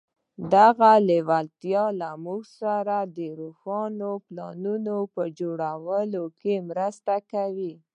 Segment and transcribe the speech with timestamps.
[0.53, 7.73] دغه لېوالتیا له موږ سره د روښانه پلانونو په جوړولو کې مرسته کوي.